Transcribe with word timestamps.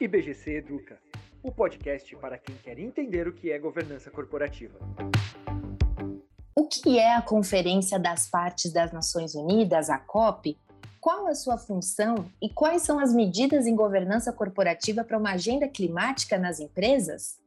IBGC 0.00 0.56
Educa, 0.56 0.98
o 1.42 1.52
podcast 1.52 2.16
para 2.16 2.38
quem 2.38 2.56
quer 2.56 2.78
entender 2.78 3.28
o 3.28 3.34
que 3.34 3.52
é 3.52 3.58
governança 3.58 4.10
corporativa. 4.10 4.78
O 6.54 6.66
que 6.66 6.98
é 6.98 7.14
a 7.14 7.20
Conferência 7.20 7.98
das 7.98 8.26
Partes 8.26 8.72
das 8.72 8.92
Nações 8.92 9.34
Unidas, 9.34 9.90
a 9.90 9.98
COP? 9.98 10.58
Qual 10.98 11.26
a 11.26 11.34
sua 11.34 11.58
função 11.58 12.30
e 12.40 12.48
quais 12.48 12.80
são 12.80 12.98
as 12.98 13.12
medidas 13.12 13.66
em 13.66 13.76
governança 13.76 14.32
corporativa 14.32 15.04
para 15.04 15.18
uma 15.18 15.32
agenda 15.32 15.68
climática 15.68 16.38
nas 16.38 16.60
empresas? 16.60 17.38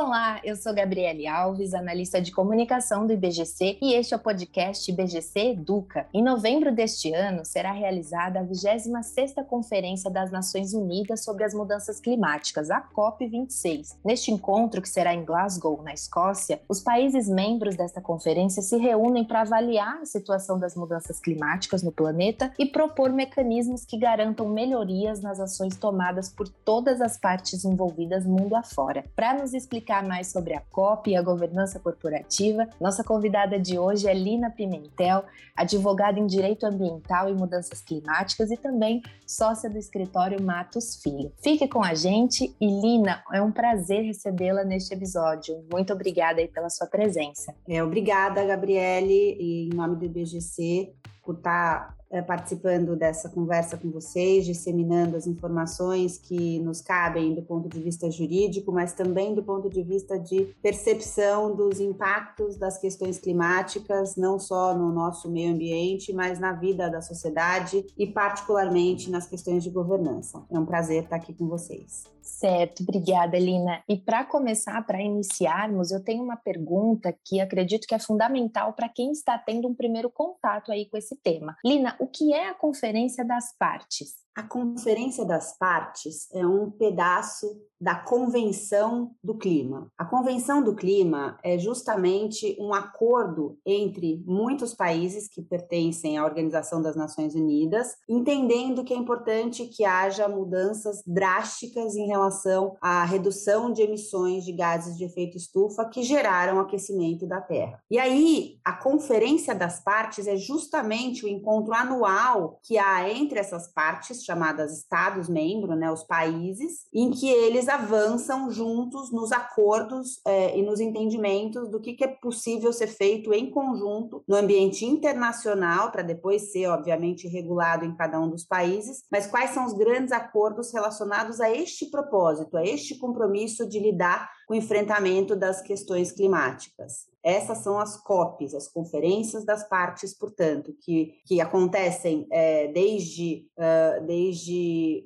Olá, 0.00 0.40
eu 0.44 0.54
sou 0.54 0.72
Gabriele 0.72 1.26
Alves, 1.26 1.74
analista 1.74 2.20
de 2.22 2.30
comunicação 2.30 3.04
do 3.04 3.12
IBGC 3.12 3.78
e 3.82 3.94
este 3.94 4.14
é 4.14 4.16
o 4.16 4.20
podcast 4.20 4.88
IBGC 4.88 5.54
Educa. 5.54 6.06
Em 6.14 6.22
novembro 6.22 6.72
deste 6.72 7.12
ano 7.12 7.44
será 7.44 7.72
realizada 7.72 8.38
a 8.38 8.44
26ª 8.44 9.44
Conferência 9.44 10.08
das 10.08 10.30
Nações 10.30 10.72
Unidas 10.72 11.24
sobre 11.24 11.42
as 11.42 11.52
Mudanças 11.52 11.98
Climáticas, 11.98 12.70
a 12.70 12.80
COP26. 12.80 13.96
Neste 14.04 14.30
encontro, 14.30 14.80
que 14.80 14.88
será 14.88 15.12
em 15.12 15.24
Glasgow, 15.24 15.82
na 15.82 15.92
Escócia, 15.92 16.62
os 16.68 16.80
países 16.80 17.28
membros 17.28 17.74
desta 17.74 18.00
conferência 18.00 18.62
se 18.62 18.76
reúnem 18.76 19.24
para 19.24 19.40
avaliar 19.40 19.98
a 20.00 20.06
situação 20.06 20.60
das 20.60 20.76
mudanças 20.76 21.18
climáticas 21.18 21.82
no 21.82 21.90
planeta 21.90 22.52
e 22.56 22.66
propor 22.66 23.12
mecanismos 23.12 23.84
que 23.84 23.98
garantam 23.98 24.48
melhorias 24.48 25.20
nas 25.20 25.40
ações 25.40 25.76
tomadas 25.76 26.28
por 26.28 26.48
todas 26.48 27.00
as 27.00 27.16
partes 27.16 27.64
envolvidas 27.64 28.24
mundo 28.24 28.54
afora. 28.54 29.04
Para 29.16 29.34
nos 29.34 29.52
explicar 29.52 29.87
explicar 29.88 30.06
mais 30.06 30.26
sobre 30.26 30.54
a 30.54 30.60
COP 30.60 31.10
e 31.10 31.16
a 31.16 31.22
governança 31.22 31.80
corporativa, 31.80 32.68
nossa 32.78 33.02
convidada 33.02 33.58
de 33.58 33.78
hoje 33.78 34.06
é 34.06 34.12
Lina 34.12 34.50
Pimentel, 34.50 35.24
advogada 35.56 36.20
em 36.20 36.26
Direito 36.26 36.66
Ambiental 36.66 37.30
e 37.30 37.34
Mudanças 37.34 37.80
Climáticas 37.80 38.50
e 38.50 38.56
também 38.58 39.02
sócia 39.26 39.70
do 39.70 39.78
escritório 39.78 40.42
Matos 40.42 40.96
Filho. 41.02 41.32
Fique 41.42 41.66
com 41.66 41.82
a 41.82 41.94
gente 41.94 42.54
e 42.60 42.66
Lina, 42.66 43.22
é 43.32 43.40
um 43.40 43.50
prazer 43.50 44.04
recebê-la 44.04 44.62
neste 44.62 44.92
episódio. 44.92 45.64
Muito 45.72 45.92
obrigada 45.92 46.40
aí 46.40 46.48
pela 46.48 46.68
sua 46.68 46.86
presença. 46.86 47.54
É, 47.66 47.82
obrigada, 47.82 48.44
Gabriele, 48.44 49.36
em 49.40 49.74
nome 49.74 49.96
do 49.96 50.04
IBGC, 50.04 50.92
por 51.24 51.36
estar 51.36 51.94
é, 51.94 51.97
participando 52.26 52.96
dessa 52.96 53.28
conversa 53.28 53.76
com 53.76 53.90
vocês, 53.90 54.46
disseminando 54.46 55.16
as 55.16 55.26
informações 55.26 56.18
que 56.18 56.58
nos 56.60 56.80
cabem 56.80 57.34
do 57.34 57.42
ponto 57.42 57.68
de 57.68 57.80
vista 57.80 58.10
jurídico, 58.10 58.72
mas 58.72 58.92
também 58.92 59.34
do 59.34 59.42
ponto 59.42 59.68
de 59.68 59.82
vista 59.82 60.18
de 60.18 60.54
percepção 60.62 61.54
dos 61.54 61.80
impactos 61.80 62.56
das 62.56 62.78
questões 62.78 63.18
climáticas, 63.18 64.16
não 64.16 64.38
só 64.38 64.74
no 64.74 64.92
nosso 64.92 65.30
meio 65.30 65.52
ambiente, 65.52 66.12
mas 66.12 66.38
na 66.38 66.52
vida 66.52 66.88
da 66.90 67.00
sociedade 67.00 67.84
e, 67.96 68.06
particularmente, 68.06 69.10
nas 69.10 69.26
questões 69.26 69.62
de 69.62 69.70
governança. 69.70 70.42
É 70.50 70.58
um 70.58 70.66
prazer 70.66 71.04
estar 71.04 71.16
aqui 71.16 71.32
com 71.34 71.46
vocês. 71.46 72.04
Certo, 72.28 72.82
obrigada, 72.82 73.38
Lina. 73.38 73.82
E 73.88 73.96
para 73.96 74.22
começar, 74.22 74.80
para 74.86 75.00
iniciarmos, 75.00 75.90
eu 75.90 76.04
tenho 76.04 76.22
uma 76.22 76.36
pergunta 76.36 77.12
que 77.24 77.40
acredito 77.40 77.86
que 77.86 77.94
é 77.94 77.98
fundamental 77.98 78.74
para 78.74 78.88
quem 78.88 79.10
está 79.10 79.38
tendo 79.38 79.66
um 79.66 79.74
primeiro 79.74 80.10
contato 80.10 80.70
aí 80.70 80.86
com 80.86 80.96
esse 80.96 81.16
tema. 81.16 81.56
Lina, 81.64 81.96
o 82.00 82.06
que 82.06 82.32
é 82.32 82.48
a 82.48 82.54
Conferência 82.54 83.24
das 83.24 83.56
Partes? 83.58 84.14
A 84.38 84.44
Conferência 84.44 85.24
das 85.24 85.58
Partes 85.58 86.32
é 86.32 86.46
um 86.46 86.70
pedaço 86.70 87.60
da 87.80 87.94
Convenção 87.94 89.12
do 89.22 89.36
Clima. 89.36 89.90
A 89.96 90.04
Convenção 90.04 90.62
do 90.62 90.74
Clima 90.74 91.38
é 91.44 91.58
justamente 91.58 92.56
um 92.60 92.74
acordo 92.74 93.56
entre 93.64 94.22
muitos 94.26 94.74
países 94.74 95.28
que 95.28 95.42
pertencem 95.42 96.18
à 96.18 96.24
Organização 96.24 96.82
das 96.82 96.96
Nações 96.96 97.34
Unidas, 97.34 97.96
entendendo 98.08 98.82
que 98.82 98.92
é 98.92 98.96
importante 98.96 99.66
que 99.66 99.84
haja 99.84 100.28
mudanças 100.28 101.02
drásticas 101.06 101.94
em 101.94 102.06
relação 102.06 102.76
à 102.80 103.04
redução 103.04 103.72
de 103.72 103.82
emissões 103.82 104.44
de 104.44 104.52
gases 104.52 104.96
de 104.96 105.04
efeito 105.04 105.36
estufa 105.36 105.84
que 105.84 106.02
geraram 106.02 106.58
aquecimento 106.58 107.26
da 107.26 107.40
Terra. 107.40 107.80
E 107.90 107.98
aí, 107.98 108.58
a 108.64 108.72
Conferência 108.72 109.54
das 109.54 109.80
Partes 109.80 110.26
é 110.26 110.36
justamente 110.36 111.24
o 111.24 111.28
encontro 111.28 111.74
anual 111.74 112.58
que 112.64 112.76
há 112.76 113.08
entre 113.08 113.38
essas 113.38 113.72
partes 113.72 114.24
chamadas 114.28 114.76
Estados-membros, 114.78 115.78
né, 115.78 115.90
os 115.90 116.04
países, 116.04 116.86
em 116.92 117.10
que 117.10 117.28
eles 117.30 117.68
avançam 117.68 118.50
juntos 118.50 119.10
nos 119.10 119.32
acordos 119.32 120.20
é, 120.26 120.58
e 120.58 120.62
nos 120.62 120.80
entendimentos 120.80 121.70
do 121.70 121.80
que, 121.80 121.94
que 121.94 122.04
é 122.04 122.08
possível 122.08 122.72
ser 122.72 122.88
feito 122.88 123.32
em 123.32 123.50
conjunto 123.50 124.22
no 124.28 124.36
ambiente 124.36 124.84
internacional, 124.84 125.90
para 125.90 126.02
depois 126.02 126.52
ser, 126.52 126.66
obviamente, 126.66 127.26
regulado 127.26 127.84
em 127.84 127.96
cada 127.96 128.20
um 128.20 128.28
dos 128.28 128.44
países, 128.44 129.04
mas 129.10 129.26
quais 129.26 129.50
são 129.50 129.64
os 129.64 129.72
grandes 129.72 130.12
acordos 130.12 130.72
relacionados 130.72 131.40
a 131.40 131.50
este 131.50 131.86
propósito, 131.90 132.56
a 132.56 132.64
este 132.64 132.98
compromisso 132.98 133.66
de 133.66 133.78
lidar 133.78 134.28
com 134.46 134.54
o 134.54 134.56
enfrentamento 134.56 135.34
das 135.34 135.60
questões 135.60 136.12
climáticas. 136.12 137.06
Essas 137.22 137.58
são 137.58 137.78
as 137.78 137.96
COPs, 137.96 138.54
as 138.54 138.68
conferências 138.68 139.44
das 139.44 139.68
partes, 139.68 140.16
portanto, 140.16 140.74
que, 140.80 141.20
que 141.26 141.40
acontecem 141.40 142.26
é, 142.32 142.68
desde, 142.68 143.46
uh, 143.58 144.06
desde 144.06 144.17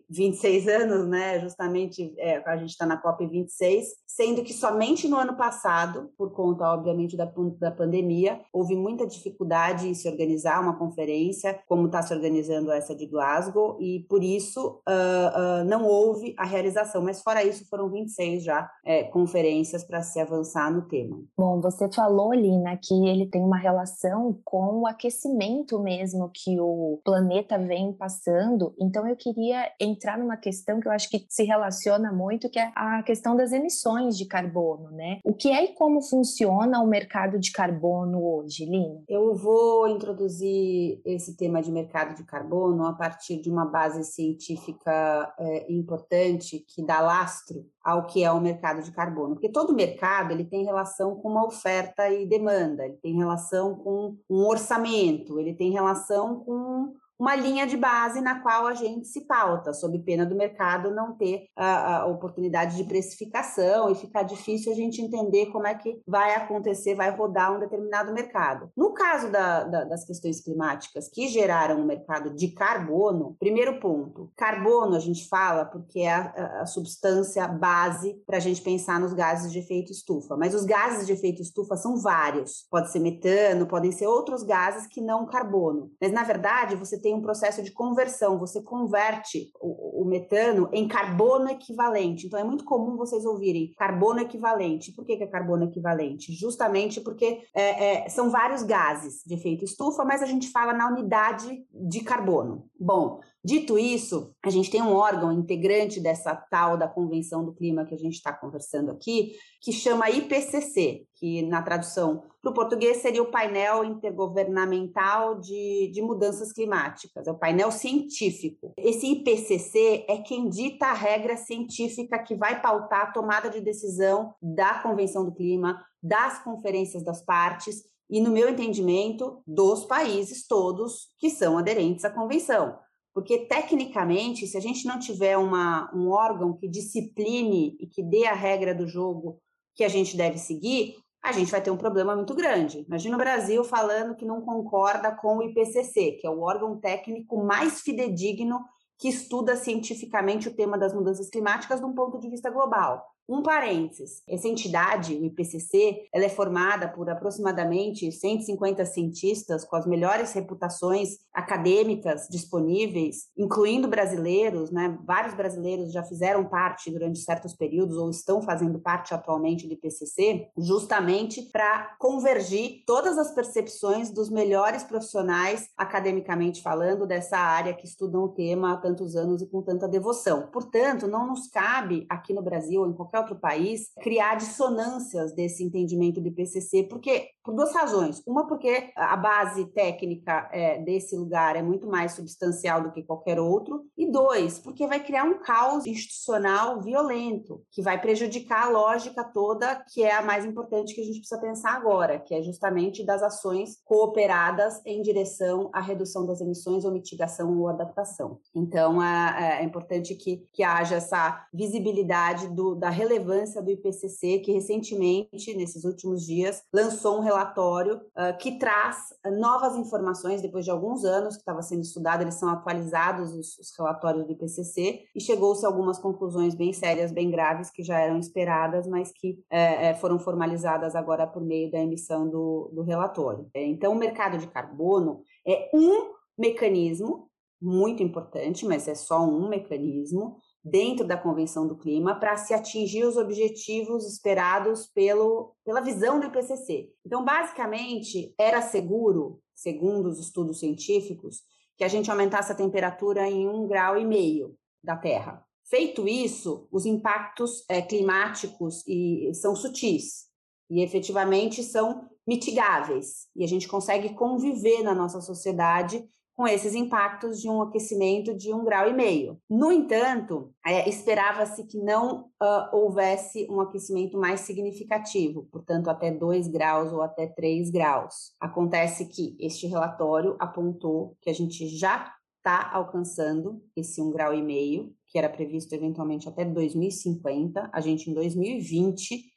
26 0.09 0.69
anos, 0.69 1.09
né? 1.09 1.41
Justamente 1.41 2.15
é, 2.19 2.43
a 2.47 2.57
gente 2.57 2.71
está 2.71 2.87
na 2.87 2.97
COP 2.97 3.27
26, 3.27 3.87
sendo 4.07 4.43
que 4.43 4.53
somente 4.53 5.09
no 5.09 5.17
ano 5.17 5.37
passado, 5.37 6.11
por 6.17 6.33
conta, 6.33 6.65
obviamente, 6.73 7.17
da, 7.17 7.31
da 7.59 7.71
pandemia, 7.71 8.41
houve 8.53 8.75
muita 8.75 9.07
dificuldade 9.07 9.89
em 9.89 9.95
se 9.95 10.09
organizar 10.09 10.61
uma 10.61 10.79
conferência, 10.79 11.61
como 11.67 11.87
está 11.87 12.03
se 12.03 12.15
organizando 12.15 12.71
essa 12.71 12.95
de 12.95 13.07
Glasgow, 13.07 13.77
e 13.81 14.01
por 14.09 14.23
isso 14.23 14.83
uh, 14.89 15.63
uh, 15.63 15.65
não 15.65 15.85
houve 15.85 16.35
a 16.39 16.45
realização. 16.45 17.03
Mas 17.03 17.23
fora 17.23 17.45
isso, 17.45 17.69
foram 17.69 17.91
26 17.91 18.43
já 18.43 18.71
é, 18.85 19.05
conferências 19.05 19.85
para 19.85 20.03
se 20.03 20.21
avançar 20.21 20.73
no 20.73 20.83
tema. 20.83 21.23
Bom, 21.37 21.61
você 21.61 21.91
falou, 21.91 22.33
Lina, 22.33 22.79
que 22.83 23.09
ele 23.09 23.27
tem 23.27 23.43
uma 23.43 23.59
relação 23.59 24.39
com 24.45 24.81
o 24.81 24.87
aquecimento 24.87 25.79
mesmo 25.79 26.31
que 26.33 26.59
o 26.61 27.01
planeta 27.05 27.59
vem 27.59 27.93
passando. 27.93 28.75
Então 28.93 29.09
eu 29.09 29.17
queria 29.17 29.73
entrar 29.81 30.19
numa 30.19 30.37
questão 30.37 30.79
que 30.79 30.87
eu 30.87 30.93
acho 30.93 31.09
que 31.09 31.25
se 31.27 31.45
relaciona 31.45 32.13
muito, 32.13 32.51
que 32.51 32.59
é 32.59 32.71
a 32.77 33.03
questão 33.03 33.35
das 33.35 33.51
emissões 33.51 34.19
de 34.19 34.27
carbono, 34.27 34.91
né? 34.91 35.19
O 35.25 35.33
que 35.33 35.49
é 35.49 35.65
e 35.65 35.69
como 35.69 36.03
funciona 36.03 36.79
o 36.79 36.87
mercado 36.87 37.39
de 37.39 37.51
carbono 37.53 38.23
hoje, 38.23 38.67
Lina? 38.67 39.03
Eu 39.09 39.35
vou 39.35 39.89
introduzir 39.89 41.01
esse 41.07 41.39
tema 41.39 41.63
de 41.63 41.73
mercado 41.73 42.15
de 42.15 42.23
carbono 42.23 42.85
a 42.85 42.93
partir 42.93 43.41
de 43.41 43.51
uma 43.51 43.65
base 43.65 44.05
científica 44.05 45.35
é, 45.39 45.73
importante 45.73 46.63
que 46.69 46.85
dá 46.85 47.01
lastro 47.01 47.65
ao 47.83 48.07
que 48.07 48.23
é 48.23 48.31
o 48.31 48.43
mercado 48.43 48.83
de 48.83 48.93
carbono, 48.93 49.37
porque 49.37 49.49
todo 49.49 49.75
mercado 49.75 50.33
ele 50.33 50.45
tem 50.45 50.65
relação 50.65 51.17
com 51.17 51.31
uma 51.31 51.47
oferta 51.47 52.11
e 52.11 52.27
demanda, 52.27 52.85
ele 52.85 52.99
tem 52.99 53.17
relação 53.17 53.75
com 53.75 54.19
um 54.29 54.47
orçamento, 54.47 55.41
ele 55.41 55.55
tem 55.55 55.73
relação 55.73 56.41
com 56.45 56.93
uma 57.23 57.37
linha 57.37 57.69
de 57.69 57.77
base 57.77 58.21
na 58.21 58.41
qual 58.41 58.67
a 58.67 58.75
gente 58.75 59.07
se 59.07 59.21
pauta, 59.29 59.73
sob 59.73 59.97
pena 60.01 60.27
do 60.27 60.35
mercado 60.35 60.91
não 60.91 61.17
ter 61.17 61.45
a, 61.57 61.99
a, 61.99 62.07
oportunidade 62.07 62.77
de 62.77 62.83
precificação 62.83 63.89
e 63.91 63.95
ficar 63.95 64.25
difícil 64.25 64.73
a 64.73 64.75
gente 64.75 65.01
entender 65.01 65.47
como 65.47 65.69
é 65.69 65.75
que 65.77 66.03
vai 66.05 66.35
acontecer, 66.35 66.97
vai 66.97 67.17
rodar 67.17 67.55
um 67.55 67.61
determinado 67.61 68.13
mercado. 68.13 68.69
No 68.77 68.93
caso 68.93 69.31
da, 69.31 69.63
da, 69.63 69.85
das 69.85 70.05
questões 70.05 70.41
climáticas 70.41 71.09
que 71.09 71.29
geraram 71.29 71.81
o 71.81 71.87
mercado 71.87 72.35
de 72.35 72.49
carbono, 72.49 73.37
primeiro 73.39 73.79
ponto, 73.79 74.33
carbono 74.37 74.97
a 74.97 75.01
gente 75.01 75.29
fala 75.29 75.65
porque 75.65 76.01
é 76.01 76.13
a, 76.13 76.63
a 76.63 76.67
substância 76.67 77.47
base 77.47 78.21
para 78.27 78.39
a 78.39 78.41
gente 78.41 78.61
pensar 78.61 78.99
nos 78.99 79.13
gases 79.13 79.53
de 79.53 79.61
efeito 79.61 79.93
estufa, 79.93 80.37
mas 80.37 80.57
os 80.57 80.65
gases 80.65 81.07
de 81.07 81.13
efeito 81.13 81.41
estufa 81.41 81.77
são 81.77 81.99
vários, 81.99 82.67
pode 82.69 82.91
ser 82.91 82.99
metano, 82.99 83.69
podem 83.69 83.93
ser 83.93 84.09
outros 84.09 84.43
gases 84.43 84.89
que 84.89 85.01
não 85.01 85.25
carbono, 85.25 85.89
mas 86.01 86.11
na 86.11 86.25
verdade 86.25 86.75
você 86.75 87.01
tem 87.01 87.12
tem 87.13 87.15
um 87.15 87.21
processo 87.21 87.63
de 87.63 87.71
conversão, 87.71 88.39
você 88.39 88.63
converte 88.63 89.53
o, 89.61 90.03
o, 90.03 90.05
metano 90.07 90.69
em 90.73 90.89
carbono 90.89 91.51
equivalente. 91.51 92.27
Então 92.27 92.41
é 92.41 92.45
muito 92.45 92.65
comum 92.65 92.97
vocês 92.97 93.27
ouvirem 93.27 93.75
carbono 93.77 94.21
equivalente. 94.21 94.93
Por 94.93 95.05
que, 95.05 95.17
que 95.17 95.25
é 95.25 95.27
carbono 95.27 95.65
equivalente? 95.65 96.33
Justamente 96.33 97.01
porque 97.01 97.43
é, 97.55 98.05
é, 98.05 98.09
são 98.09 98.31
vários 98.31 98.63
gases 98.63 99.23
de 99.27 99.35
efeito 99.35 99.65
estufa, 99.65 100.05
mas 100.05 100.23
a 100.23 100.27
gente 100.27 100.51
fala 100.51 100.73
na 100.73 100.89
unidade 100.89 101.65
de 101.71 102.01
carbono. 102.01 102.65
Bom, 102.81 103.21
Dito 103.45 103.77
isso, 103.77 104.33
a 104.41 104.51
gente 104.51 104.71
tem 104.71 104.81
um 104.81 104.95
órgão 104.95 105.33
integrante 105.33 105.99
dessa 105.99 106.33
tal 106.33 106.77
da 106.77 106.87
Convenção 106.87 107.45
do 107.45 107.53
Clima 107.53 107.85
que 107.85 107.95
a 107.95 107.99
gente 107.99 108.15
está 108.15 108.33
conversando 108.33 108.93
aqui, 108.93 109.33
que 109.61 109.73
chama 109.73 110.09
IPCC, 110.09 111.07
que 111.17 111.43
na 111.43 111.61
tradução 111.61 112.23
para 112.41 112.51
o 112.53 112.55
português 112.55 112.99
seria 112.99 113.23
o 113.23 113.33
painel 113.33 113.85
intergovernamental 113.85 115.41
de, 115.41 115.91
de 115.93 116.01
mudanças 116.01 116.53
climáticas, 116.53 117.27
é 117.27 117.33
o 117.33 117.39
painel 117.39 117.73
científico. 117.73 118.73
Esse 118.77 119.07
IPCC 119.09 120.05
é 120.09 120.19
quem 120.19 120.49
dita 120.49 120.87
a 120.87 120.95
regra 120.95 121.37
científica 121.37 122.21
que 122.21 122.37
vai 122.37 122.63
pautar 122.63 123.03
a 123.03 123.13
tomada 123.13 123.51
de 123.51 123.61
decisão 123.61 124.35
da 124.41 124.75
Convenção 124.75 125.25
do 125.25 125.35
Clima, 125.35 125.85
das 126.01 126.43
conferências 126.45 127.05
das 127.05 127.25
partes 127.25 127.83
e, 128.09 128.21
no 128.21 128.31
meu 128.31 128.49
entendimento, 128.49 129.43
dos 129.45 129.85
países 129.85 130.47
todos 130.47 131.09
que 131.19 131.29
são 131.29 131.59
aderentes 131.59 132.05
à 132.05 132.11
convenção. 132.11 132.79
Porque, 133.15 133.47
tecnicamente, 133.47 134.47
se 134.47 134.57
a 134.57 134.61
gente 134.61 134.87
não 134.87 134.99
tiver 134.99 135.37
uma, 135.37 135.91
um 135.95 136.09
órgão 136.11 136.57
que 136.57 136.69
discipline 136.69 137.77
e 137.79 137.87
que 137.87 138.03
dê 138.03 138.27
a 138.27 138.35
regra 138.35 138.75
do 138.75 138.87
jogo 138.87 139.39
que 139.75 139.85
a 139.85 139.89
gente 139.89 140.17
deve 140.17 140.39
seguir, 140.39 140.97
a 141.23 141.31
gente 141.31 141.51
vai 141.51 141.63
ter 141.63 141.71
um 141.71 141.77
problema 141.77 142.17
muito 142.17 142.35
grande. 142.35 142.85
Imagina 142.87 143.17
o 143.17 143.19
Brasil 143.19 143.63
falando 143.63 144.17
que 144.17 144.25
não 144.25 144.41
concorda 144.41 145.15
com 145.15 145.37
o 145.37 145.43
IPCC, 145.43 146.13
que 146.21 146.27
é 146.27 146.31
o 146.31 146.41
órgão 146.41 146.81
técnico 146.81 147.45
mais 147.45 147.81
fidedigno 147.81 148.61
que 148.99 149.09
estuda 149.09 149.57
cientificamente 149.57 150.49
o 150.49 150.55
tema 150.55 150.79
das 150.79 150.95
mudanças 150.95 151.29
climáticas 151.29 151.81
de 151.81 151.87
um 151.87 151.95
ponto 151.95 152.19
de 152.19 152.29
vista 152.29 152.51
global. 152.51 153.05
Um 153.33 153.43
parênteses, 153.43 154.23
essa 154.29 154.47
entidade, 154.47 155.15
o 155.15 155.25
IPCC, 155.25 156.07
ela 156.13 156.27
é 156.27 156.29
formada 156.29 156.87
por 156.87 157.09
aproximadamente 157.09 158.13
150 158.13 158.85
cientistas 158.85 159.65
com 159.65 159.75
as 159.75 159.87
melhores 159.87 160.35
reputações 160.35 161.17
acadêmicas 161.33 162.29
disponíveis, 162.31 163.31
incluindo 163.35 163.89
brasileiros, 163.89 164.71
né? 164.71 164.99
Vários 165.07 165.33
brasileiros 165.33 165.95
já 165.95 166.03
fizeram 166.03 166.45
parte 166.45 166.91
durante 166.91 167.21
certos 167.21 167.55
períodos 167.55 167.97
ou 167.97 168.11
estão 168.11 168.43
fazendo 168.43 168.79
parte 168.79 169.15
atualmente 169.15 169.67
do 169.67 169.73
IPCC, 169.73 170.49
justamente 170.59 171.41
para 171.51 171.97
convergir 171.99 172.83
todas 172.87 173.17
as 173.17 173.35
percepções 173.35 174.11
dos 174.11 174.29
melhores 174.29 174.83
profissionais 174.85 175.71
academicamente 175.75 176.61
falando 176.61 177.07
dessa 177.07 177.39
área 177.39 177.73
que 177.73 177.87
estudam 177.87 178.25
o 178.25 178.29
tema 178.29 178.75
há 178.75 178.77
tantos 178.77 179.17
anos 179.17 179.41
e 179.41 179.47
com 179.47 179.63
tanta 179.63 179.89
devoção. 179.89 180.51
Portanto, 180.53 181.09
não 181.09 181.29
nos 181.29 181.49
cabe 181.49 182.05
aqui 182.11 182.35
no 182.35 182.43
Brasil 182.43 182.83
ou 182.83 182.91
em 182.91 182.93
qualquer 182.93 183.22
qualquer 183.22 183.22
outro 183.23 183.37
país, 183.37 183.91
criar 184.03 184.37
dissonâncias 184.37 185.35
desse 185.35 185.65
entendimento 185.65 186.21
do 186.21 186.29
IPCC, 186.29 186.85
porque 186.85 187.31
por 187.45 187.55
duas 187.55 187.73
razões. 187.75 188.23
Uma, 188.27 188.47
porque 188.47 188.91
a 188.97 189.17
base 189.17 189.67
técnica 189.73 190.49
é, 190.53 190.79
desse 190.79 191.17
lugar 191.17 191.57
é 191.57 191.63
muito 191.63 191.87
mais 191.87 192.13
substancial 192.13 192.83
do 192.83 192.93
que 192.93 193.03
qualquer 193.03 193.39
outro. 193.39 193.85
E 193.97 194.11
dois, 194.11 194.59
porque 194.59 194.87
vai 194.87 195.03
criar 195.03 195.25
um 195.25 195.41
caos 195.41 195.87
institucional 195.87 196.81
violento, 196.81 197.63
que 197.71 197.83
vai 197.83 198.01
prejudicar 198.01 198.67
a 198.67 198.71
lógica 198.71 199.25
toda, 199.25 199.85
que 199.93 200.03
é 200.03 200.15
a 200.15 200.23
mais 200.23 200.45
importante 200.45 200.95
que 200.95 201.01
a 201.01 201.05
gente 201.05 201.19
precisa 201.19 201.41
pensar 201.41 201.73
agora, 201.73 202.19
que 202.19 202.35
é 202.35 202.43
justamente 202.43 203.05
das 203.05 203.23
ações 203.23 203.79
cooperadas 203.85 204.81
em 204.85 205.03
direção 205.03 205.71
à 205.73 205.81
redução 205.81 206.27
das 206.27 206.41
emissões 206.41 206.85
ou 206.85 206.93
mitigação 206.93 207.59
ou 207.59 207.69
adaptação. 207.69 208.39
Então, 208.55 209.03
é, 209.03 209.61
é 209.61 209.65
importante 209.65 210.15
que, 210.15 210.47
que 210.53 210.63
haja 210.63 210.97
essa 210.97 211.47
visibilidade 211.53 212.49
do, 212.49 212.75
da 212.75 212.91
relevância 212.91 213.63
do 213.63 213.71
IPCC, 213.71 214.41
que 214.41 214.53
recentemente, 214.53 215.55
nesses 215.55 215.85
últimos 215.85 216.25
dias, 216.25 216.63
lançou 216.73 217.19
um 217.19 217.21
relatório 217.33 217.97
uh, 217.97 218.37
que 218.39 218.59
traz 218.59 219.09
novas 219.39 219.77
informações 219.77 220.43
depois 220.43 220.65
de 220.65 220.71
alguns 220.71 221.05
anos 221.05 221.35
que 221.35 221.41
estava 221.41 221.63
sendo 221.63 221.83
estudado, 221.83 222.23
eles 222.23 222.35
são 222.35 222.49
atualizados 222.49 223.33
os, 223.33 223.59
os 223.59 223.73
relatórios 223.77 224.25
do 224.25 224.33
IPCC 224.33 225.05
e 225.15 225.21
chegou-se 225.21 225.65
a 225.65 225.69
algumas 225.69 225.99
conclusões 225.99 226.55
bem 226.55 226.73
sérias, 226.73 227.13
bem 227.13 227.31
graves 227.31 227.71
que 227.71 227.83
já 227.83 227.99
eram 227.99 228.19
esperadas, 228.19 228.87
mas 228.87 229.11
que 229.13 229.39
é, 229.51 229.89
é, 229.89 229.95
foram 229.95 230.19
formalizadas 230.19 230.95
agora 230.95 231.27
por 231.27 231.43
meio 231.43 231.71
da 231.71 231.79
emissão 231.79 232.29
do, 232.29 232.71
do 232.75 232.83
relatório. 232.83 233.49
Então, 233.55 233.93
o 233.93 233.97
mercado 233.97 234.39
de 234.39 234.47
carbono 234.47 235.23
é 235.47 235.71
um 235.75 236.13
mecanismo 236.39 237.29
muito 237.61 238.03
importante, 238.03 238.67
mas 238.67 238.89
é 238.89 238.95
só 238.95 239.23
um 239.23 239.49
mecanismo 239.49 240.39
dentro 240.65 241.07
da 241.07 241.17
Convenção 241.17 241.67
do 241.67 241.77
Clima 241.77 242.15
para 242.15 242.37
se 242.37 242.55
atingir 242.55 243.05
os 243.05 243.17
objetivos 243.17 244.07
esperados 244.07 244.87
pelo, 244.87 245.55
pela 245.65 245.81
visão 245.81 246.21
do 246.21 246.27
IPCC. 246.27 246.91
Então, 247.05 247.25
basicamente, 247.25 248.33
era 248.39 248.63
seguro, 248.63 249.41
segundo 249.55 250.09
os 250.09 250.21
estudos 250.21 250.61
científicos, 250.61 251.43
que 251.77 251.85
a 251.85 251.89
gente 251.89 252.11
aumentasse 252.11 252.53
a 252.53 252.55
temperatura 252.55 253.29
em 253.29 253.49
um 253.49 253.67
grau 253.67 253.99
e 253.99 254.05
meio 254.05 254.57
da 254.83 254.97
Terra. 254.97 255.45
Feito 255.65 256.07
isso, 256.07 256.69
os 256.71 256.87
impactos 256.87 257.65
é, 257.69 257.81
climáticos 257.81 258.87
e, 258.87 259.33
são 259.35 259.57
sutis 259.57 260.27
e 260.71 260.83
efetivamente 260.83 261.63
são 261.63 262.09
mitigáveis 262.27 263.27
e 263.35 263.43
a 263.43 263.49
gente 263.49 263.67
consegue 263.67 264.15
conviver 264.15 264.83
na 264.83 264.95
nossa 264.95 265.21
sociedade 265.21 266.05
com 266.37 266.47
esses 266.49 266.75
impactos 266.75 267.41
de 267.41 267.49
um 267.49 267.61
aquecimento 267.63 268.35
de 268.35 268.53
um 268.53 268.65
grau 268.65 268.89
e 268.89 268.95
meio. 268.95 269.39
No 269.49 269.71
entanto, 269.71 270.53
é, 270.67 270.89
esperava-se 270.89 271.67
que 271.67 271.79
não 271.79 272.31
uh, 272.43 272.75
houvesse 272.77 273.47
um 273.51 273.61
aquecimento 273.61 274.19
mais 274.19 274.41
significativo, 274.41 275.47
portanto, 275.53 275.89
até 275.89 276.11
2 276.11 276.49
graus 276.49 276.93
ou 276.93 277.03
até 277.03 277.27
3 277.27 277.71
graus. 277.71 278.35
Acontece 278.41 279.07
que 279.07 279.37
este 279.39 279.67
relatório 279.67 280.37
apontou 280.39 281.17
que 281.21 281.29
a 281.29 281.35
gente 281.35 281.69
já 281.69 282.13
está 282.39 282.71
alcançando 282.73 283.63
esse 283.77 284.03
um 284.03 284.11
grau 284.11 284.35
e 284.35 284.43
meio, 284.43 284.93
que 285.07 285.19
era 285.19 285.29
previsto 285.29 285.73
eventualmente 285.75 286.29
até 286.29 286.45
2050. 286.45 287.71
A 287.73 287.81
gente, 287.81 288.11
em 288.11 288.15
2020, 288.15 289.33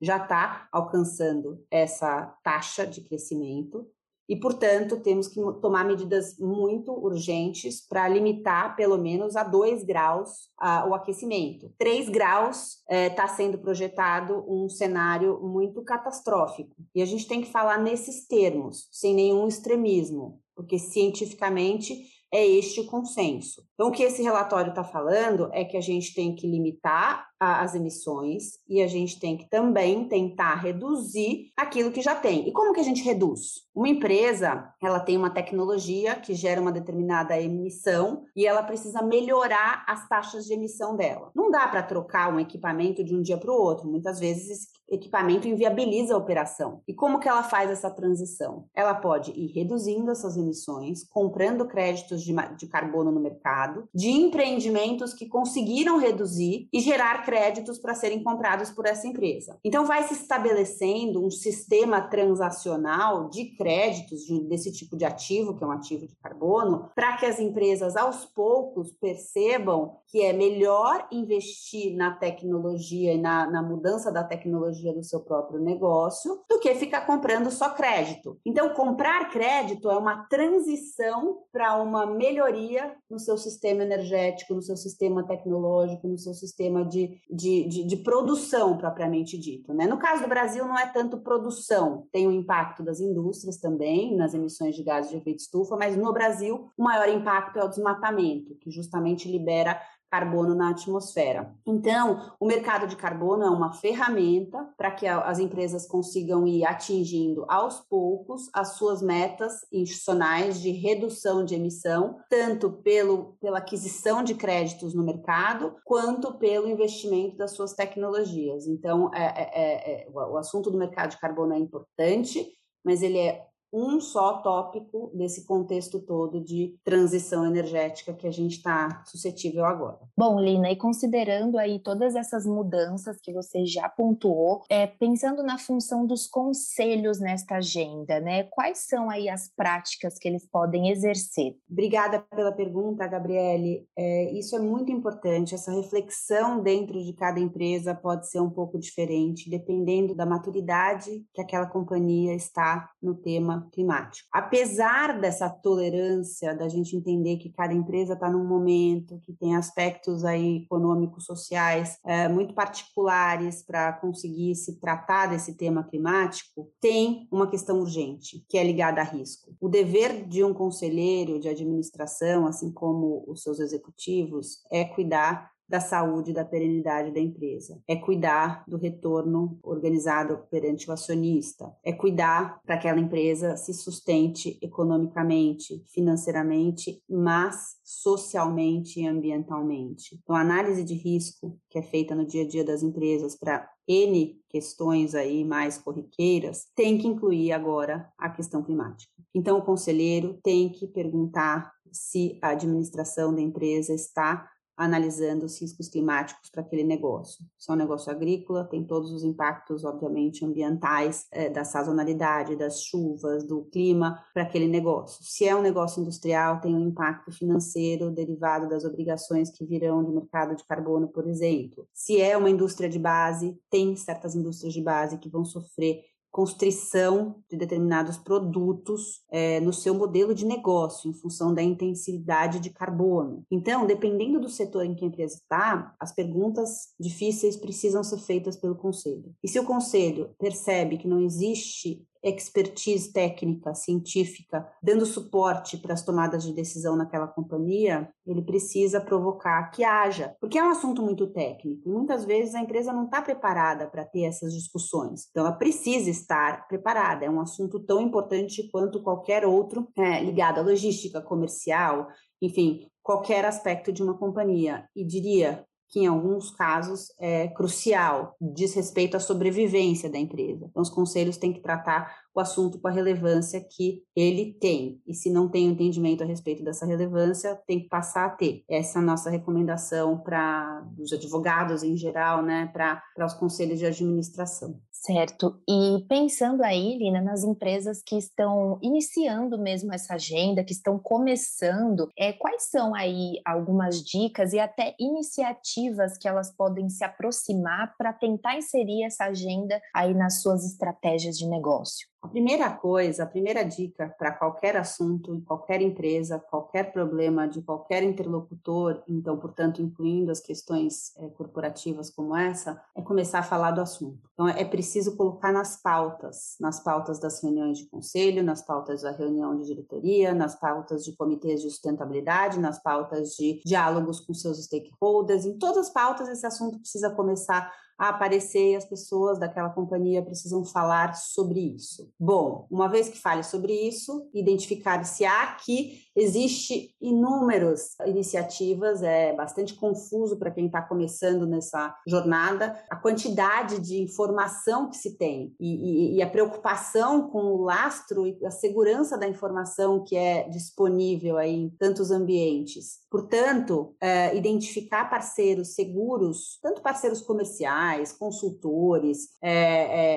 já 0.00 0.16
está 0.16 0.68
alcançando 0.72 1.64
essa 1.70 2.34
taxa 2.42 2.86
de 2.86 3.02
crescimento 3.02 3.86
e, 4.28 4.36
portanto, 4.36 5.00
temos 5.00 5.26
que 5.26 5.40
tomar 5.62 5.86
medidas 5.86 6.38
muito 6.38 6.92
urgentes 6.92 7.80
para 7.80 8.06
limitar, 8.08 8.76
pelo 8.76 8.98
menos, 8.98 9.36
a 9.36 9.42
2 9.42 9.84
graus 9.84 10.50
a, 10.58 10.86
o 10.86 10.94
aquecimento. 10.94 11.72
3 11.78 12.10
graus 12.10 12.84
está 12.88 13.24
é, 13.24 13.28
sendo 13.28 13.58
projetado 13.58 14.44
um 14.46 14.68
cenário 14.68 15.40
muito 15.40 15.82
catastrófico. 15.82 16.76
E 16.94 17.00
a 17.00 17.06
gente 17.06 17.26
tem 17.26 17.40
que 17.40 17.50
falar 17.50 17.78
nesses 17.78 18.26
termos, 18.26 18.88
sem 18.92 19.14
nenhum 19.14 19.48
extremismo, 19.48 20.40
porque 20.54 20.78
cientificamente 20.78 22.04
é 22.30 22.46
este 22.46 22.80
o 22.80 22.86
consenso. 22.86 23.67
Então, 23.78 23.90
o 23.90 23.92
que 23.92 24.02
esse 24.02 24.20
relatório 24.24 24.70
está 24.70 24.82
falando 24.82 25.48
é 25.52 25.64
que 25.64 25.76
a 25.76 25.80
gente 25.80 26.12
tem 26.12 26.34
que 26.34 26.50
limitar 26.50 27.28
a, 27.38 27.62
as 27.62 27.76
emissões 27.76 28.58
e 28.68 28.82
a 28.82 28.88
gente 28.88 29.20
tem 29.20 29.36
que 29.36 29.48
também 29.48 30.08
tentar 30.08 30.56
reduzir 30.56 31.52
aquilo 31.56 31.92
que 31.92 32.02
já 32.02 32.16
tem. 32.16 32.48
E 32.48 32.52
como 32.52 32.72
que 32.72 32.80
a 32.80 32.84
gente 32.84 33.04
reduz? 33.04 33.68
Uma 33.72 33.88
empresa, 33.88 34.72
ela 34.82 34.98
tem 34.98 35.16
uma 35.16 35.30
tecnologia 35.30 36.16
que 36.16 36.34
gera 36.34 36.60
uma 36.60 36.72
determinada 36.72 37.40
emissão 37.40 38.24
e 38.34 38.46
ela 38.46 38.64
precisa 38.64 39.00
melhorar 39.00 39.84
as 39.86 40.08
taxas 40.08 40.44
de 40.44 40.54
emissão 40.54 40.96
dela. 40.96 41.30
Não 41.34 41.48
dá 41.48 41.68
para 41.68 41.82
trocar 41.82 42.34
um 42.34 42.40
equipamento 42.40 43.04
de 43.04 43.14
um 43.14 43.22
dia 43.22 43.38
para 43.38 43.52
o 43.52 43.54
outro. 43.54 43.88
Muitas 43.88 44.18
vezes 44.18 44.50
esse 44.50 44.68
equipamento 44.90 45.46
inviabiliza 45.46 46.14
a 46.14 46.18
operação. 46.18 46.82
E 46.88 46.94
como 46.94 47.20
que 47.20 47.28
ela 47.28 47.42
faz 47.42 47.70
essa 47.70 47.90
transição? 47.90 48.64
Ela 48.74 48.94
pode 48.94 49.30
ir 49.30 49.52
reduzindo 49.52 50.10
essas 50.10 50.36
emissões, 50.36 51.04
comprando 51.08 51.66
créditos 51.66 52.22
de, 52.22 52.34
de 52.56 52.66
carbono 52.66 53.12
no 53.12 53.20
mercado, 53.20 53.67
de 53.94 54.10
empreendimentos 54.10 55.14
que 55.14 55.26
conseguiram 55.26 55.98
reduzir 55.98 56.68
e 56.72 56.80
gerar 56.80 57.24
créditos 57.24 57.78
para 57.78 57.94
serem 57.94 58.22
comprados 58.22 58.70
por 58.70 58.86
essa 58.86 59.06
empresa. 59.06 59.58
Então 59.64 59.86
vai 59.86 60.02
se 60.04 60.14
estabelecendo 60.14 61.24
um 61.24 61.30
sistema 61.30 62.00
transacional 62.00 63.28
de 63.28 63.56
créditos 63.56 64.20
de, 64.22 64.40
desse 64.48 64.72
tipo 64.72 64.96
de 64.96 65.04
ativo, 65.04 65.56
que 65.56 65.64
é 65.64 65.66
um 65.66 65.72
ativo 65.72 66.06
de 66.06 66.16
carbono, 66.16 66.90
para 66.94 67.16
que 67.16 67.26
as 67.26 67.38
empresas 67.38 67.96
aos 67.96 68.24
poucos 68.24 68.92
percebam 68.92 69.96
que 70.08 70.22
é 70.22 70.32
melhor 70.32 71.06
investir 71.12 71.94
na 71.94 72.12
tecnologia 72.12 73.12
e 73.12 73.20
na, 73.20 73.50
na 73.50 73.62
mudança 73.62 74.10
da 74.10 74.24
tecnologia 74.24 74.92
do 74.92 75.02
seu 75.02 75.20
próprio 75.20 75.60
negócio 75.60 76.42
do 76.48 76.58
que 76.58 76.74
ficar 76.74 77.06
comprando 77.06 77.50
só 77.50 77.70
crédito. 77.70 78.38
Então, 78.44 78.70
comprar 78.70 79.30
crédito 79.30 79.90
é 79.90 79.96
uma 79.96 80.24
transição 80.28 81.42
para 81.52 81.80
uma 81.80 82.06
melhoria 82.06 82.96
no 83.10 83.18
seu 83.18 83.36
sistema 83.36 83.57
energético, 83.66 84.54
no 84.54 84.62
seu 84.62 84.76
sistema 84.76 85.26
tecnológico, 85.26 86.08
no 86.08 86.18
seu 86.18 86.34
sistema 86.34 86.84
de, 86.84 87.20
de, 87.30 87.68
de, 87.68 87.84
de 87.84 87.96
produção 87.96 88.76
propriamente 88.76 89.38
dito. 89.38 89.72
Né? 89.74 89.86
No 89.86 89.98
caso 89.98 90.22
do 90.22 90.28
Brasil, 90.28 90.64
não 90.64 90.78
é 90.78 90.86
tanto 90.86 91.18
produção, 91.18 92.06
tem 92.12 92.26
o 92.26 92.32
impacto 92.32 92.82
das 92.82 93.00
indústrias 93.00 93.58
também, 93.58 94.16
nas 94.16 94.34
emissões 94.34 94.76
de 94.76 94.82
gases 94.82 95.10
de 95.10 95.16
efeito 95.16 95.40
estufa, 95.40 95.76
mas 95.76 95.96
no 95.96 96.12
Brasil, 96.12 96.70
o 96.76 96.82
maior 96.82 97.08
impacto 97.08 97.58
é 97.58 97.64
o 97.64 97.68
desmatamento, 97.68 98.54
que 98.56 98.70
justamente 98.70 99.30
libera 99.30 99.80
carbono 100.10 100.54
na 100.54 100.70
atmosfera. 100.70 101.54
Então, 101.66 102.32
o 102.40 102.46
mercado 102.46 102.86
de 102.86 102.96
carbono 102.96 103.44
é 103.44 103.50
uma 103.50 103.72
ferramenta 103.72 104.68
para 104.76 104.90
que 104.90 105.06
as 105.06 105.38
empresas 105.38 105.86
consigam 105.86 106.46
ir 106.46 106.64
atingindo 106.64 107.44
aos 107.48 107.80
poucos 107.80 108.48
as 108.52 108.74
suas 108.74 109.02
metas 109.02 109.66
institucionais 109.72 110.60
de 110.60 110.70
redução 110.70 111.44
de 111.44 111.54
emissão, 111.54 112.18
tanto 112.30 112.70
pelo, 112.70 113.36
pela 113.40 113.58
aquisição 113.58 114.22
de 114.22 114.34
créditos 114.34 114.94
no 114.94 115.04
mercado, 115.04 115.76
quanto 115.84 116.34
pelo 116.34 116.68
investimento 116.68 117.36
das 117.36 117.52
suas 117.52 117.74
tecnologias. 117.74 118.66
Então, 118.66 119.10
é, 119.14 119.24
é, 119.24 119.42
é, 119.54 120.02
é 120.04 120.08
o 120.10 120.36
assunto 120.36 120.70
do 120.70 120.78
mercado 120.78 121.10
de 121.10 121.20
carbono 121.20 121.52
é 121.52 121.58
importante, 121.58 122.46
mas 122.84 123.02
ele 123.02 123.18
é 123.18 123.47
um 123.72 124.00
só 124.00 124.38
tópico 124.38 125.10
desse 125.14 125.44
contexto 125.44 126.00
todo 126.00 126.40
de 126.40 126.74
transição 126.84 127.46
energética 127.46 128.14
que 128.14 128.26
a 128.26 128.30
gente 128.30 128.56
está 128.56 129.02
suscetível 129.06 129.64
agora. 129.64 129.98
Bom, 130.16 130.40
Lina, 130.40 130.70
e 130.70 130.76
considerando 130.76 131.58
aí 131.58 131.78
todas 131.78 132.14
essas 132.14 132.46
mudanças 132.46 133.20
que 133.20 133.32
você 133.32 133.64
já 133.66 133.88
pontuou, 133.88 134.62
é, 134.68 134.86
pensando 134.86 135.42
na 135.42 135.58
função 135.58 136.06
dos 136.06 136.26
conselhos 136.26 137.20
nesta 137.20 137.56
agenda, 137.56 138.20
né? 138.20 138.44
Quais 138.44 138.78
são 138.78 139.10
aí 139.10 139.28
as 139.28 139.48
práticas 139.54 140.18
que 140.18 140.28
eles 140.28 140.46
podem 140.46 140.90
exercer? 140.90 141.56
Obrigada 141.70 142.20
pela 142.34 142.52
pergunta, 142.52 143.06
Gabriele. 143.06 143.86
É, 143.96 144.32
isso 144.32 144.56
é 144.56 144.58
muito 144.58 144.90
importante. 144.90 145.54
Essa 145.54 145.72
reflexão 145.72 146.62
dentro 146.62 147.02
de 147.02 147.12
cada 147.12 147.38
empresa 147.38 147.94
pode 147.94 148.30
ser 148.30 148.40
um 148.40 148.50
pouco 148.50 148.78
diferente, 148.78 149.50
dependendo 149.50 150.14
da 150.14 150.24
maturidade 150.24 151.24
que 151.32 151.40
aquela 151.40 151.66
companhia 151.66 152.34
está 152.34 152.90
no 153.02 153.14
tema 153.14 153.57
climático. 153.72 154.28
Apesar 154.32 155.20
dessa 155.20 155.48
tolerância, 155.48 156.54
da 156.54 156.68
gente 156.68 156.96
entender 156.96 157.36
que 157.36 157.50
cada 157.50 157.72
empresa 157.72 158.14
está 158.14 158.30
num 158.30 158.44
momento 158.44 159.20
que 159.22 159.32
tem 159.32 159.56
aspectos 159.56 160.24
aí 160.24 160.64
econômicos, 160.64 161.24
sociais 161.24 161.98
é, 162.04 162.28
muito 162.28 162.54
particulares 162.54 163.62
para 163.62 163.92
conseguir 163.92 164.54
se 164.54 164.80
tratar 164.80 165.26
desse 165.26 165.54
tema 165.54 165.84
climático, 165.84 166.70
tem 166.80 167.28
uma 167.30 167.48
questão 167.48 167.80
urgente 167.80 168.44
que 168.48 168.58
é 168.58 168.64
ligada 168.64 169.00
a 169.00 169.04
risco. 169.04 169.54
O 169.60 169.68
dever 169.68 170.26
de 170.26 170.42
um 170.42 170.54
conselheiro 170.54 171.38
de 171.38 171.48
administração, 171.48 172.46
assim 172.46 172.72
como 172.72 173.24
os 173.26 173.42
seus 173.42 173.60
executivos, 173.60 174.62
é 174.70 174.84
cuidar 174.84 175.50
da 175.68 175.80
saúde 175.80 176.30
e 176.30 176.34
da 176.34 176.44
perenidade 176.44 177.12
da 177.12 177.20
empresa. 177.20 177.80
É 177.86 177.96
cuidar 177.96 178.64
do 178.66 178.76
retorno 178.76 179.58
organizado 179.62 180.38
perante 180.50 180.88
o 180.88 180.92
acionista. 180.92 181.72
É 181.84 181.92
cuidar 181.92 182.60
para 182.64 182.78
que 182.78 182.88
aquela 182.88 183.00
empresa 183.00 183.56
se 183.56 183.74
sustente 183.74 184.58
economicamente, 184.62 185.84
financeiramente, 185.88 187.02
mas 187.08 187.76
socialmente 187.84 189.00
e 189.00 189.06
ambientalmente. 189.06 190.18
Então, 190.22 190.34
a 190.34 190.40
análise 190.40 190.82
de 190.82 190.94
risco 190.94 191.58
que 191.68 191.78
é 191.78 191.82
feita 191.82 192.14
no 192.14 192.24
dia 192.24 192.44
a 192.44 192.48
dia 192.48 192.64
das 192.64 192.82
empresas 192.82 193.36
para 193.36 193.68
N 193.86 194.38
questões 194.48 195.14
aí 195.14 195.44
mais 195.44 195.78
corriqueiras, 195.78 196.66
tem 196.74 196.98
que 196.98 197.06
incluir 197.06 197.52
agora 197.52 198.10
a 198.16 198.30
questão 198.30 198.62
climática. 198.62 199.12
Então, 199.34 199.58
o 199.58 199.64
conselheiro 199.64 200.38
tem 200.42 200.70
que 200.70 200.86
perguntar 200.86 201.72
se 201.92 202.38
a 202.42 202.50
administração 202.50 203.34
da 203.34 203.40
empresa 203.40 203.94
está 203.94 204.48
analisando 204.78 205.44
os 205.44 205.60
riscos 205.60 205.88
climáticos 205.88 206.48
para 206.48 206.62
aquele 206.62 206.84
negócio. 206.84 207.44
Se 207.58 207.70
é 207.70 207.74
um 207.74 207.76
negócio 207.76 208.12
agrícola, 208.12 208.64
tem 208.64 208.84
todos 208.84 209.10
os 209.10 209.24
impactos, 209.24 209.84
obviamente, 209.84 210.44
ambientais, 210.44 211.26
é, 211.32 211.50
da 211.50 211.64
sazonalidade, 211.64 212.54
das 212.54 212.84
chuvas, 212.84 213.42
do 213.44 213.64
clima 213.64 214.22
para 214.32 214.44
aquele 214.44 214.68
negócio. 214.68 215.24
Se 215.24 215.46
é 215.46 215.54
um 215.54 215.62
negócio 215.62 216.00
industrial, 216.00 216.60
tem 216.60 216.74
um 216.74 216.86
impacto 216.86 217.32
financeiro 217.32 218.10
derivado 218.10 218.68
das 218.68 218.84
obrigações 218.84 219.50
que 219.50 219.66
virão 219.66 220.04
do 220.04 220.12
mercado 220.12 220.54
de 220.54 220.64
carbono, 220.64 221.08
por 221.08 221.26
exemplo. 221.26 221.86
Se 221.92 222.20
é 222.20 222.36
uma 222.36 222.48
indústria 222.48 222.88
de 222.88 222.98
base, 222.98 223.58
tem 223.68 223.96
certas 223.96 224.36
indústrias 224.36 224.72
de 224.72 224.80
base 224.80 225.18
que 225.18 225.28
vão 225.28 225.44
sofrer 225.44 226.04
constrição 226.30 227.42
de 227.50 227.56
determinados 227.56 228.16
produtos 228.16 229.22
é, 229.30 229.60
no 229.60 229.72
seu 229.72 229.94
modelo 229.94 230.34
de 230.34 230.46
negócio, 230.46 231.10
em 231.10 231.14
função 231.14 231.52
da 231.52 231.62
intensidade 231.62 232.60
de 232.60 232.70
carbono. 232.70 233.44
Então, 233.50 233.86
dependendo 233.86 234.40
do 234.40 234.48
setor 234.48 234.84
em 234.84 234.94
que 234.94 235.04
a 235.04 235.08
empresa 235.08 235.34
está, 235.36 235.94
as 235.98 236.12
perguntas 236.12 236.94
difíceis 236.98 237.56
precisam 237.56 238.04
ser 238.04 238.18
feitas 238.18 238.56
pelo 238.56 238.76
conselho. 238.76 239.34
E 239.42 239.48
se 239.48 239.58
o 239.58 239.64
conselho 239.64 240.30
percebe 240.38 240.98
que 240.98 241.08
não 241.08 241.20
existe 241.20 242.06
expertise 242.22 243.12
técnica, 243.12 243.74
científica, 243.74 244.68
dando 244.82 245.06
suporte 245.06 245.76
para 245.76 245.94
as 245.94 246.02
tomadas 246.02 246.42
de 246.42 246.52
decisão 246.52 246.96
naquela 246.96 247.26
companhia, 247.26 248.08
ele 248.26 248.42
precisa 248.42 249.00
provocar 249.00 249.70
que 249.70 249.84
haja, 249.84 250.34
porque 250.40 250.58
é 250.58 250.64
um 250.64 250.70
assunto 250.70 251.02
muito 251.02 251.26
técnico 251.28 251.88
e 251.88 251.92
muitas 251.92 252.24
vezes 252.24 252.54
a 252.54 252.60
empresa 252.60 252.92
não 252.92 253.04
está 253.04 253.22
preparada 253.22 253.86
para 253.88 254.04
ter 254.04 254.24
essas 254.24 254.52
discussões. 254.52 255.28
Então, 255.30 255.46
ela 255.46 255.54
precisa 255.54 256.10
estar 256.10 256.66
preparada. 256.68 257.24
É 257.24 257.30
um 257.30 257.40
assunto 257.40 257.80
tão 257.80 258.00
importante 258.00 258.68
quanto 258.70 259.02
qualquer 259.02 259.44
outro 259.44 259.88
é, 259.96 260.22
ligado 260.22 260.58
à 260.58 260.62
logística 260.62 261.20
comercial, 261.20 262.08
enfim, 262.40 262.88
qualquer 263.02 263.44
aspecto 263.44 263.92
de 263.92 264.02
uma 264.02 264.16
companhia. 264.16 264.88
E 264.94 265.04
diria 265.04 265.64
que 265.88 266.00
em 266.00 266.06
alguns 266.06 266.50
casos 266.50 267.12
é 267.18 267.48
crucial, 267.48 268.36
diz 268.40 268.74
respeito 268.74 269.16
à 269.16 269.20
sobrevivência 269.20 270.10
da 270.10 270.18
empresa. 270.18 270.66
Então, 270.68 270.82
os 270.82 270.90
conselhos 270.90 271.36
têm 271.36 271.52
que 271.52 271.60
tratar 271.60 272.14
o 272.34 272.40
assunto 272.40 272.78
com 272.78 272.88
a 272.88 272.90
relevância 272.90 273.60
que 273.60 274.02
ele 274.14 274.52
tem. 274.60 275.00
E 275.06 275.14
se 275.14 275.30
não 275.30 275.48
tem 275.48 275.66
entendimento 275.66 276.22
a 276.22 276.26
respeito 276.26 276.62
dessa 276.62 276.86
relevância, 276.86 277.58
tem 277.66 277.80
que 277.80 277.88
passar 277.88 278.26
a 278.26 278.30
ter. 278.30 278.62
Essa 278.68 278.98
é 278.98 279.02
a 279.02 279.04
nossa 279.04 279.30
recomendação 279.30 280.18
para 280.18 280.86
os 280.98 281.12
advogados 281.12 281.82
em 281.82 281.96
geral, 281.96 282.42
né, 282.42 282.70
para 282.72 283.02
os 283.26 283.34
conselhos 283.34 283.78
de 283.78 283.86
administração. 283.86 284.78
Certo. 285.08 285.58
E 285.66 286.04
pensando 286.06 286.62
aí, 286.62 286.98
Lina, 286.98 287.22
nas 287.22 287.42
empresas 287.42 288.02
que 288.02 288.18
estão 288.18 288.78
iniciando 288.82 289.56
mesmo 289.56 289.90
essa 289.94 290.16
agenda, 290.16 290.62
que 290.62 290.74
estão 290.74 290.98
começando, 290.98 292.10
é, 292.14 292.30
quais 292.34 292.64
são 292.64 292.94
aí 292.94 293.40
algumas 293.42 294.04
dicas 294.04 294.52
e 294.52 294.58
até 294.58 294.94
iniciativas 295.00 296.18
que 296.18 296.28
elas 296.28 296.54
podem 296.54 296.90
se 296.90 297.02
aproximar 297.02 297.94
para 297.96 298.12
tentar 298.12 298.58
inserir 298.58 299.02
essa 299.02 299.24
agenda 299.24 299.80
aí 299.94 300.12
nas 300.12 300.42
suas 300.42 300.62
estratégias 300.62 301.38
de 301.38 301.48
negócio? 301.48 302.06
A 302.20 302.26
primeira 302.26 302.68
coisa, 302.70 303.22
a 303.22 303.26
primeira 303.26 303.62
dica 303.62 304.12
para 304.18 304.32
qualquer 304.32 304.76
assunto, 304.76 305.32
em 305.32 305.40
qualquer 305.40 305.80
empresa, 305.80 306.42
qualquer 306.50 306.92
problema 306.92 307.46
de 307.46 307.62
qualquer 307.62 308.02
interlocutor, 308.02 309.02
então, 309.06 309.38
portanto, 309.38 309.80
incluindo 309.80 310.32
as 310.32 310.40
questões 310.40 311.16
é, 311.16 311.28
corporativas 311.28 312.10
como 312.10 312.36
essa, 312.36 312.82
é 312.96 313.00
começar 313.00 313.38
a 313.38 313.44
falar 313.44 313.70
do 313.70 313.80
assunto. 313.80 314.28
Então, 314.34 314.48
é 314.48 314.64
preciso 314.64 315.16
colocar 315.16 315.52
nas 315.52 315.80
pautas, 315.80 316.56
nas 316.60 316.80
pautas 316.80 317.20
das 317.20 317.40
reuniões 317.40 317.78
de 317.78 317.86
conselho, 317.86 318.42
nas 318.42 318.62
pautas 318.62 319.02
da 319.02 319.12
reunião 319.12 319.56
de 319.56 319.66
diretoria, 319.66 320.34
nas 320.34 320.58
pautas 320.58 321.04
de 321.04 321.16
comitês 321.16 321.62
de 321.62 321.70
sustentabilidade, 321.70 322.58
nas 322.58 322.82
pautas 322.82 323.36
de 323.36 323.60
diálogos 323.64 324.18
com 324.18 324.34
seus 324.34 324.58
stakeholders, 324.64 325.44
em 325.44 325.56
todas 325.56 325.86
as 325.86 325.90
pautas 325.90 326.28
esse 326.28 326.44
assunto 326.44 326.80
precisa 326.80 327.10
começar 327.10 327.72
a 327.98 328.10
aparecer 328.10 328.72
e 328.72 328.76
as 328.76 328.84
pessoas 328.84 329.38
daquela 329.38 329.70
companhia 329.70 330.22
precisam 330.22 330.64
falar 330.64 331.14
sobre 331.14 331.60
isso. 331.60 332.10
Bom, 332.18 332.66
uma 332.70 332.88
vez 332.88 333.08
que 333.08 333.18
fale 333.18 333.42
sobre 333.42 333.72
isso, 333.72 334.28
identificar 334.32 335.02
se 335.04 335.24
há 335.24 335.42
aqui 335.42 336.02
existe 336.14 336.94
inúmeras 337.00 337.94
iniciativas, 338.06 339.02
é 339.02 339.34
bastante 339.34 339.74
confuso 339.74 340.36
para 340.36 340.50
quem 340.50 340.66
está 340.66 340.82
começando 340.82 341.46
nessa 341.46 341.94
jornada, 342.06 342.76
a 342.90 342.96
quantidade 342.96 343.78
de 343.78 344.02
informação 344.02 344.90
que 344.90 344.96
se 344.96 345.16
tem 345.16 345.54
e, 345.60 346.14
e, 346.14 346.16
e, 346.16 346.22
a 346.22 346.28
preocupação 346.28 347.28
com 347.30 347.44
o 347.44 347.62
lastro 347.62 348.26
e 348.26 348.44
a 348.44 348.50
segurança 348.50 349.16
da 349.16 349.28
informação 349.28 350.04
que 350.04 350.16
é 350.16 350.48
disponível 350.48 351.38
aí 351.38 351.54
em 351.54 351.70
tantos 351.70 352.10
ambientes. 352.10 352.98
Portanto, 353.10 353.94
é, 354.00 354.36
identificar 354.36 355.08
parceiros 355.08 355.74
seguros, 355.74 356.58
tanto 356.60 356.82
parceiros 356.82 357.20
comerciais, 357.20 357.87
consultores, 358.12 359.28
é, 359.42 359.52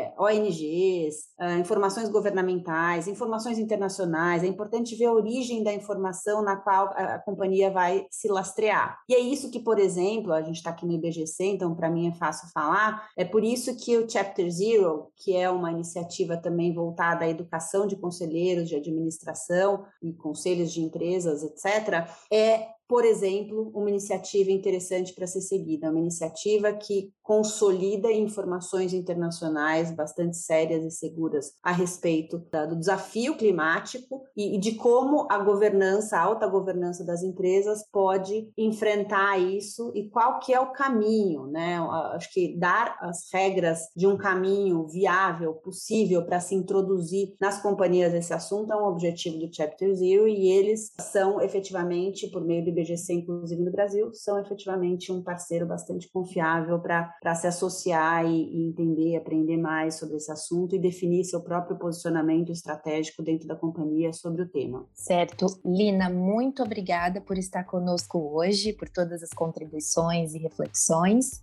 é, 0.05 0.13
ONGs, 0.17 1.15
é, 1.39 1.57
informações 1.57 2.09
governamentais, 2.09 3.07
informações 3.07 3.57
internacionais. 3.57 4.43
É 4.43 4.47
importante 4.47 4.95
ver 4.95 5.05
a 5.05 5.13
origem 5.13 5.63
da 5.63 5.73
informação 5.73 5.91
informação 6.01 6.43
na 6.43 6.55
qual 6.55 6.87
a, 6.89 7.15
a 7.15 7.19
companhia 7.19 7.69
vai 7.69 8.05
se 8.09 8.27
lastrear. 8.27 8.99
E 9.07 9.13
é 9.13 9.19
isso 9.19 9.51
que, 9.51 9.59
por 9.59 9.79
exemplo, 9.79 10.33
a 10.33 10.41
gente 10.41 10.57
está 10.57 10.71
aqui 10.71 10.85
no 10.85 10.93
IBGC, 10.93 11.43
então 11.45 11.75
para 11.75 11.89
mim 11.89 12.07
é 12.07 12.13
fácil 12.13 12.49
falar, 12.53 13.09
é 13.17 13.25
por 13.25 13.43
isso 13.43 13.75
que 13.75 13.97
o 13.97 14.09
Chapter 14.09 14.49
Zero, 14.49 15.07
que 15.17 15.35
é 15.35 15.49
uma 15.49 15.71
iniciativa 15.71 16.37
também 16.37 16.73
voltada 16.73 17.25
à 17.25 17.29
educação 17.29 17.87
de 17.87 17.95
conselheiros 17.95 18.69
de 18.69 18.75
administração 18.75 19.85
e 20.01 20.13
conselhos 20.13 20.71
de 20.71 20.81
empresas, 20.81 21.43
etc., 21.43 22.07
é 22.31 22.67
por 22.91 23.05
exemplo, 23.05 23.71
uma 23.73 23.89
iniciativa 23.89 24.51
interessante 24.51 25.13
para 25.13 25.25
ser 25.25 25.39
seguida, 25.39 25.89
uma 25.89 26.01
iniciativa 26.01 26.73
que 26.73 27.13
consolida 27.23 28.11
informações 28.11 28.91
internacionais 28.91 29.95
bastante 29.95 30.35
sérias 30.35 30.83
e 30.83 30.91
seguras 30.91 31.53
a 31.63 31.71
respeito 31.71 32.37
do 32.67 32.75
desafio 32.75 33.37
climático 33.37 34.21
e, 34.55 34.57
de 34.57 34.73
como 34.75 35.27
a 35.29 35.37
governança, 35.39 36.17
a 36.17 36.21
alta 36.21 36.47
governança 36.47 37.03
das 37.05 37.23
empresas 37.23 37.83
pode 37.91 38.49
enfrentar 38.57 39.37
isso 39.39 39.91
e 39.95 40.09
qual 40.09 40.39
que 40.39 40.53
é 40.53 40.59
o 40.59 40.71
caminho, 40.71 41.47
né? 41.47 41.77
Acho 42.13 42.31
que 42.31 42.57
dar 42.57 42.97
as 43.01 43.31
regras 43.33 43.89
de 43.95 44.07
um 44.07 44.17
caminho 44.17 44.87
viável, 44.87 45.53
possível 45.53 46.25
para 46.25 46.39
se 46.39 46.55
introduzir 46.55 47.33
nas 47.39 47.61
companhias 47.61 48.13
esse 48.13 48.33
assunto 48.33 48.71
é 48.71 48.75
um 48.75 48.85
objetivo 48.85 49.37
do 49.37 49.53
Chapter 49.53 49.93
Zero 49.93 50.27
e 50.27 50.49
eles 50.49 50.91
são 50.99 51.41
efetivamente, 51.41 52.29
por 52.29 52.43
meio 52.43 52.63
do 52.63 52.69
IBGC, 52.69 53.13
inclusive 53.13 53.61
no 53.61 53.71
Brasil, 53.71 54.13
são 54.13 54.39
efetivamente 54.39 55.11
um 55.11 55.21
parceiro 55.21 55.65
bastante 55.65 56.09
confiável 56.11 56.79
para 56.79 57.35
se 57.35 57.47
associar 57.47 58.25
e, 58.25 58.49
e 58.49 58.69
entender, 58.69 59.15
aprender 59.15 59.57
mais 59.57 59.95
sobre 59.95 60.17
esse 60.17 60.31
assunto 60.31 60.75
e 60.75 60.79
definir 60.79 61.23
seu 61.23 61.41
próprio 61.41 61.77
posicionamento 61.77 62.51
estratégico 62.51 63.23
dentro 63.23 63.47
da 63.47 63.55
companhia 63.55 64.13
sobre 64.13 64.30
o 64.39 64.47
tema. 64.47 64.87
Certo. 64.93 65.45
Lina, 65.65 66.09
muito 66.09 66.63
obrigada 66.63 67.19
por 67.19 67.37
estar 67.37 67.63
conosco 67.63 68.17
hoje, 68.33 68.73
por 68.73 68.87
todas 68.87 69.23
as 69.23 69.31
contribuições 69.31 70.33
e 70.33 70.37
reflexões. 70.37 71.41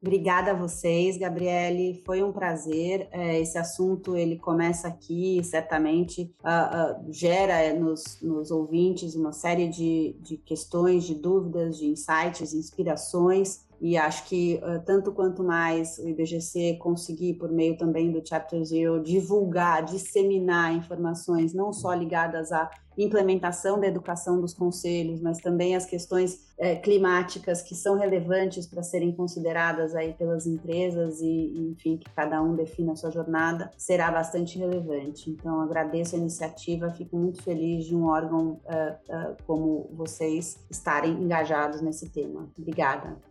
Obrigada 0.00 0.52
a 0.52 0.54
vocês, 0.54 1.16
Gabriele. 1.18 2.02
Foi 2.06 2.22
um 2.22 2.32
prazer. 2.32 3.08
É, 3.10 3.40
esse 3.40 3.58
assunto 3.58 4.16
ele 4.16 4.38
começa 4.38 4.86
aqui, 4.86 5.42
certamente 5.42 6.32
uh, 6.44 7.08
uh, 7.08 7.12
gera 7.12 7.74
nos, 7.74 8.20
nos, 8.22 8.52
ouvintes 8.52 9.16
uma 9.16 9.32
série 9.32 9.68
de, 9.68 10.16
de 10.20 10.36
questões, 10.36 11.02
de 11.02 11.16
dúvidas, 11.16 11.78
de 11.78 11.86
insights, 11.86 12.54
inspirações. 12.54 13.66
E 13.80 13.96
acho 13.96 14.24
que 14.26 14.60
tanto 14.84 15.12
quanto 15.12 15.42
mais 15.42 15.98
o 15.98 16.08
IBGC 16.08 16.78
conseguir, 16.80 17.34
por 17.34 17.50
meio 17.50 17.76
também 17.76 18.10
do 18.10 18.26
Chapter 18.26 18.64
Zero, 18.64 19.02
divulgar, 19.02 19.84
disseminar 19.84 20.74
informações 20.74 21.54
não 21.54 21.72
só 21.72 21.94
ligadas 21.94 22.50
à 22.50 22.68
implementação 22.96 23.78
da 23.78 23.86
educação 23.86 24.40
dos 24.40 24.52
conselhos, 24.52 25.20
mas 25.20 25.38
também 25.38 25.76
as 25.76 25.86
questões 25.86 26.48
climáticas 26.82 27.62
que 27.62 27.74
são 27.76 27.96
relevantes 27.96 28.66
para 28.66 28.82
serem 28.82 29.12
consideradas 29.12 29.94
aí 29.94 30.12
pelas 30.12 30.44
empresas 30.44 31.20
e, 31.20 31.70
enfim, 31.70 31.96
que 31.96 32.10
cada 32.10 32.42
um 32.42 32.56
defina 32.56 32.92
a 32.92 32.96
sua 32.96 33.10
jornada, 33.10 33.70
será 33.76 34.10
bastante 34.10 34.58
relevante. 34.58 35.30
Então, 35.30 35.60
agradeço 35.60 36.16
a 36.16 36.18
iniciativa, 36.18 36.90
fico 36.90 37.16
muito 37.16 37.42
feliz 37.42 37.84
de 37.84 37.94
um 37.94 38.06
órgão 38.06 38.60
uh, 38.64 39.32
uh, 39.32 39.36
como 39.46 39.88
vocês 39.92 40.58
estarem 40.68 41.12
engajados 41.12 41.80
nesse 41.80 42.08
tema. 42.08 42.48
Obrigada. 42.58 43.27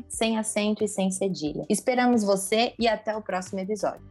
sem 0.08 0.38
acento 0.38 0.84
e 0.84 0.88
sem 0.88 1.10
cedilha. 1.10 1.64
Esperamos 1.68 2.24
você 2.24 2.72
e 2.78 2.88
até 2.88 3.16
o 3.16 3.22
próximo 3.22 3.60
episódio. 3.60 4.02